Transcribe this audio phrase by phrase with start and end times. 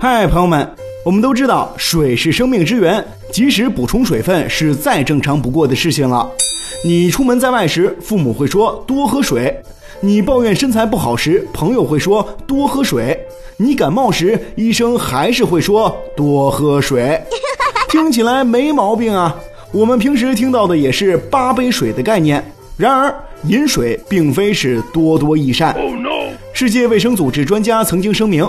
[0.00, 0.64] 嗨，朋友们，
[1.04, 6.30] 我们都知道水是生命之源，及时补充水分是再正常不过的事情了。
[6.84, 9.52] 你出门在外时，父母会说多喝水；
[10.00, 13.12] 你抱怨身材不好时，朋友会说多喝水；
[13.56, 17.20] 你感冒时，医生还是会说多喝水。
[17.90, 19.34] 听起来没毛病啊。
[19.72, 22.40] 我们平时听到的也是八杯水的概念。
[22.76, 23.12] 然而，
[23.48, 25.76] 饮水并非是多多益善。
[26.52, 28.48] 世界卫生组织专家曾经声明，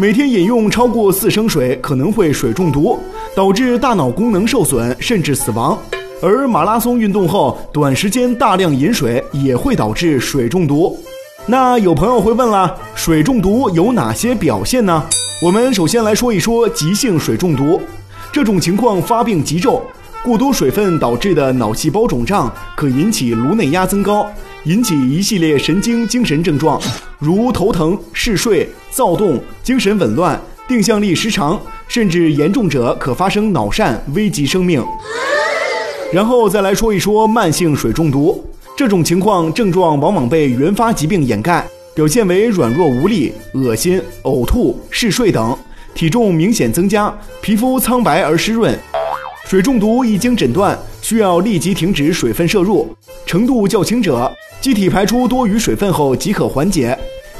[0.00, 2.96] 每天饮用超过四升水可能会水中毒，
[3.34, 5.76] 导致大脑功能受损，甚至死亡。
[6.22, 10.96] 而马拉松运动后短时间大量饮水也会导致水中毒。
[11.46, 15.02] 那有朋友会问了，水中毒有哪些表现呢？
[15.42, 17.80] 我们首先来说一说急性水中毒，
[18.30, 19.82] 这种情况发病急骤。
[20.24, 24.24] 过多水分导致的脑细胞肿胀，可引起颅内压增高，
[24.64, 26.80] 引起一系列神经精神症状，
[27.18, 34.84] 如头疼、嗜睡、躁动、精神紊乱、定向力失常，甚至严重者可发生脑疝，危及生命。
[36.12, 38.44] 然后再来说一说慢性水中毒，
[38.76, 45.56] 这种情况症状往往被原发疾病掩盖，表现为软弱无力、恶心、呕吐、嗜睡等，
[45.94, 48.76] 体重明显增加，皮肤苍白而湿润。
[49.48, 52.86] 水中毒一经诊断，需要立即停止水分摄入。
[53.24, 56.94] 程度较轻者，机体排出多余水分后即可缓解；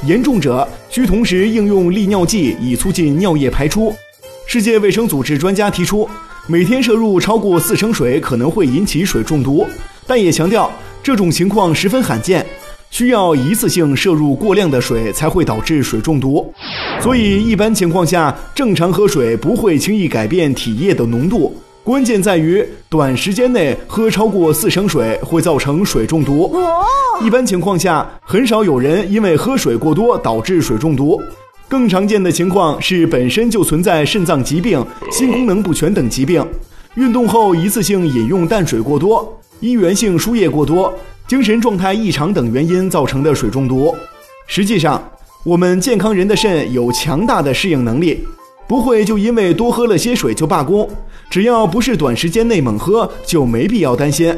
[0.07, 3.93] 严重者需同时应用利尿剂以促进尿液排出。
[4.47, 6.09] 世界卫生组织专家提出，
[6.47, 9.63] 每天摄入超过四升水可能会引起水中毒，
[10.07, 10.71] 但也强调
[11.03, 12.43] 这种情况十分罕见，
[12.89, 16.51] 需要一次性摄入过量的水才会导致水中毒。
[16.99, 21.55] 所以一般情况下，正常喝水不会轻易改变体液的浓度。
[21.89, 26.55] 关键在于短时间内喝超过四升水会造成水中毒。
[27.25, 31.19] 一般情况下，很少有人因为喝水过多导致水中毒。
[31.67, 36.45] 更常见的情况是本身就存在肾脏疾病、心功能不全等疾病，
[36.93, 40.93] 运动后一次性饮用淡水过多、医源性输液过多、
[41.27, 43.95] 精神状态异常等原因造成的水中毒。
[44.45, 45.03] 实际上，
[45.43, 48.23] 我们健康人的肾有强大的适应能力。
[48.69, 50.87] 不会就因为多喝了些水就罢工，
[51.27, 54.31] 只要不是短时间内猛喝，就没必要担心。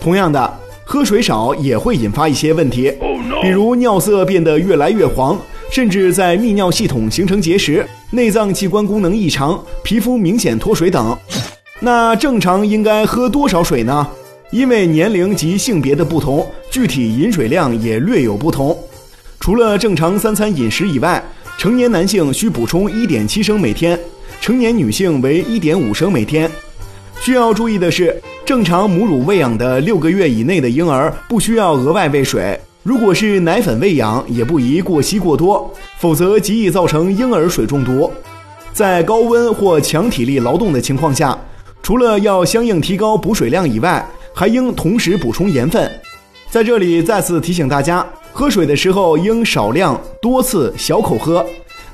[0.00, 2.92] 同样的，喝水少也会引发一些问题，
[3.40, 5.38] 比如尿色变得越来越黄，
[5.70, 11.16] 甚至在泌尿系统形成结石、内脏器官功能异常、皮肤明显脱水等。
[11.78, 14.04] 那正常应该喝多少水呢？
[14.50, 18.76] 因为年龄及性别的不同，具体饮水量也略有不同。
[19.38, 21.22] 除了正常三餐饮食以外，
[21.58, 23.98] 成年男性需补充一点七升每天，
[24.40, 26.48] 成年女性为一点五升每天。
[27.20, 32.56] 需要注意的是，正常母乳喂养的六个月以内的婴儿不需要额外喂水。
[32.84, 38.08] 如果是奶粉喂养，也不宜过稀过多，否则极易造成婴儿水中毒。
[38.72, 41.36] 在高温或强体力劳动的情况下，
[41.82, 45.90] 除了要相应提高补水量以外，还应同时补充盐分。
[46.50, 48.04] 在这里再次提醒大家。
[48.32, 51.44] 喝水的时候应少量多次小口喝，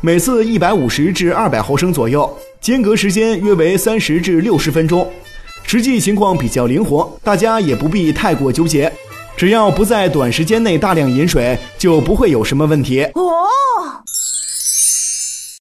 [0.02, 5.10] 每次一百五十至二百毫升左右，间隔时间约为三十至六十分钟。
[5.62, 8.92] 实际情况比较灵活，大家也不必太过纠结，
[9.36, 13.02] 只要不在短时间内大量饮水，就不会有什么问题。
[13.14, 13.48] 哦。